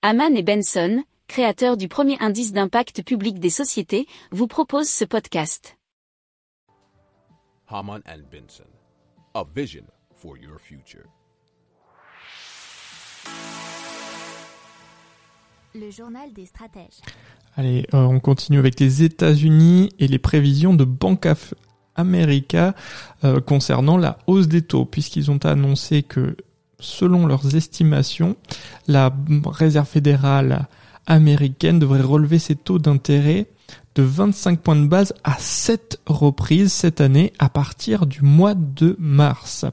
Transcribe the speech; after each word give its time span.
Haman 0.00 0.36
et 0.36 0.44
Benson, 0.44 1.02
créateurs 1.26 1.76
du 1.76 1.88
premier 1.88 2.16
indice 2.20 2.52
d'impact 2.52 3.02
public 3.02 3.40
des 3.40 3.50
sociétés, 3.50 4.06
vous 4.30 4.46
proposent 4.46 4.88
ce 4.88 5.04
podcast. 5.04 5.76
Haman 7.66 8.00
and 8.06 8.20
Benson, 8.30 8.68
a 9.34 9.42
vision 9.56 9.82
for 10.14 10.36
your 10.38 10.60
future. 10.60 11.02
Le 15.74 15.90
journal 15.90 16.32
des 16.32 16.46
stratèges. 16.46 17.00
Allez, 17.56 17.84
euh, 17.92 18.04
on 18.04 18.20
continue 18.20 18.60
avec 18.60 18.78
les 18.78 19.02
États-Unis 19.02 19.90
et 19.98 20.06
les 20.06 20.20
prévisions 20.20 20.74
de 20.74 20.84
Bank 20.84 21.26
of 21.26 21.54
America 21.96 22.76
euh, 23.24 23.40
concernant 23.40 23.96
la 23.96 24.18
hausse 24.28 24.46
des 24.46 24.62
taux, 24.62 24.84
puisqu'ils 24.84 25.32
ont 25.32 25.38
annoncé 25.38 26.04
que 26.04 26.36
selon 26.80 27.26
leurs 27.26 27.56
estimations, 27.56 28.36
la 28.86 29.12
Réserve 29.44 29.88
fédérale 29.88 30.68
américaine 31.06 31.78
devrait 31.78 32.02
relever 32.02 32.38
ses 32.38 32.54
taux 32.54 32.78
d'intérêt 32.78 33.46
de 33.94 34.02
25 34.02 34.60
points 34.60 34.76
de 34.76 34.86
base 34.86 35.12
à 35.24 35.34
7 35.38 36.00
reprises 36.06 36.72
cette 36.72 37.00
année 37.00 37.32
à 37.38 37.48
partir 37.48 38.06
du 38.06 38.22
mois 38.22 38.54
de 38.54 38.94
mars. 38.98 39.64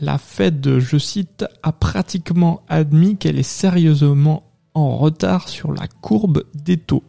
La 0.00 0.16
Fed, 0.16 0.78
je 0.78 0.96
cite, 0.96 1.44
a 1.62 1.72
pratiquement 1.72 2.62
admis 2.68 3.16
qu'elle 3.16 3.38
est 3.38 3.42
sérieusement 3.42 4.47
en 4.78 4.96
retard 4.96 5.48
sur 5.48 5.72
la 5.72 5.86
courbe 5.88 6.44
des 6.54 6.76
taux. 6.76 7.04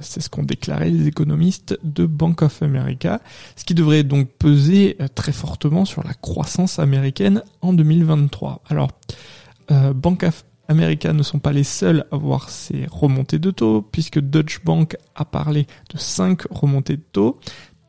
C'est 0.00 0.20
ce 0.20 0.28
qu'ont 0.28 0.42
déclaré 0.42 0.90
les 0.90 1.06
économistes 1.06 1.78
de 1.84 2.06
Bank 2.06 2.42
of 2.42 2.62
America, 2.62 3.20
ce 3.56 3.64
qui 3.64 3.74
devrait 3.74 4.02
donc 4.02 4.28
peser 4.30 4.96
euh, 5.00 5.06
très 5.14 5.32
fortement 5.32 5.84
sur 5.84 6.02
la 6.02 6.14
croissance 6.14 6.78
américaine 6.78 7.42
en 7.60 7.72
2023. 7.72 8.62
Alors, 8.68 8.90
euh, 9.70 9.92
Bank 9.92 10.22
of 10.24 10.44
America 10.68 11.12
ne 11.12 11.22
sont 11.22 11.38
pas 11.38 11.52
les 11.52 11.64
seuls 11.64 12.06
à 12.10 12.16
voir 12.16 12.50
ces 12.50 12.86
remontées 12.90 13.38
de 13.38 13.50
taux, 13.50 13.82
puisque 13.82 14.18
Deutsche 14.18 14.64
Bank 14.64 14.96
a 15.14 15.24
parlé 15.24 15.66
de 15.92 15.98
5 15.98 16.42
remontées 16.50 16.96
de 16.96 17.04
taux, 17.12 17.38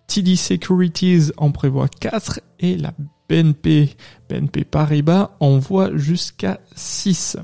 TD 0.07 0.35
Securities 0.35 1.31
en 1.37 1.51
prévoit 1.51 1.87
4 1.87 2.41
et 2.59 2.77
la 2.77 2.93
BNP, 3.29 3.89
BNP 4.29 4.63
Paribas 4.63 5.31
en 5.39 5.57
voit 5.57 5.95
jusqu'à 5.97 6.59
6. 6.75 7.37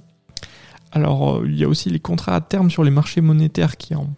Alors, 0.93 1.37
euh, 1.37 1.47
il 1.47 1.57
y 1.57 1.63
a 1.63 1.67
aussi 1.67 1.89
les 1.89 1.99
contrats 1.99 2.35
à 2.35 2.41
terme 2.41 2.69
sur 2.69 2.83
les 2.83 2.91
marchés 2.91 3.19
monétaires 3.19 3.77
qui 3.77 3.95
en 3.95 4.13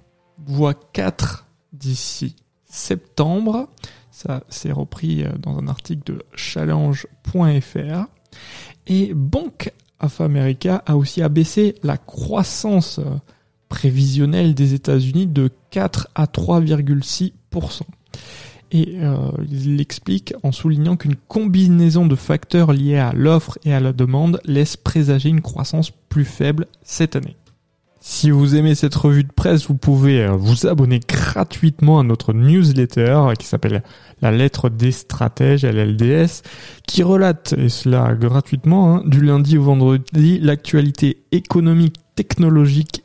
voient 0.46 0.74
4 0.74 1.48
d'ici 1.72 2.36
septembre. 2.66 3.70
Ça, 4.12 4.44
c'est 4.50 4.74
repris 4.74 5.24
euh, 5.24 5.30
dans 5.40 5.58
un 5.58 5.70
article 5.70 6.14
de 6.14 6.22
challenge.fr. 6.36 8.08
Et 8.88 9.14
Bank 9.14 9.72
of 10.02 10.20
America 10.20 10.84
a 10.86 10.98
aussi 10.98 11.22
abaissé 11.22 11.76
la 11.82 11.98
croissance 11.98 13.00
euh, 13.00 13.20
prévisionnelle 13.70 14.54
des 14.54 14.74
États-Unis 14.74 15.28
de 15.28 15.50
4 15.72 16.10
à 16.14 16.26
3,6%. 16.26 17.84
Et 18.72 18.98
euh, 19.02 19.32
il 19.50 19.78
l'explique 19.78 20.34
en 20.44 20.52
soulignant 20.52 20.98
qu'une 20.98 21.16
combinaison 21.16 22.06
de 22.06 22.16
facteurs 22.16 22.74
liés 22.74 22.98
à 22.98 23.14
l'offre 23.14 23.58
et 23.64 23.74
à 23.74 23.80
la 23.80 23.94
demande 23.94 24.40
laisse 24.46 24.76
présager 24.76 25.30
une 25.30 25.42
croissance 25.42 25.92
plus 25.92 26.26
faible 26.26 26.68
cette 26.84 27.16
année. 27.16 27.38
Si 28.08 28.30
vous 28.30 28.56
aimez 28.56 28.76
cette 28.76 28.94
revue 28.94 29.24
de 29.24 29.32
presse, 29.32 29.68
vous 29.68 29.74
pouvez 29.74 30.24
euh, 30.24 30.34
vous 30.34 30.68
abonner 30.68 31.00
gratuitement 31.00 32.00
à 32.00 32.04
notre 32.04 32.34
newsletter 32.34 33.32
qui 33.40 33.48
s'appelle 33.48 33.82
La 34.22 34.32
lettre 34.32 34.70
des 34.70 34.92
stratèges, 34.92 35.66
LLDS, 35.66 36.44
qui 36.86 37.02
relate, 37.02 37.56
et 37.58 37.70
cela 37.70 38.14
gratuitement, 38.14 38.98
hein, 38.98 39.04
du 39.08 39.22
lundi 39.22 39.58
au 39.58 39.64
vendredi, 39.64 40.38
l'actualité 40.40 41.24
économique, 41.32 41.96
technologique 42.16 43.05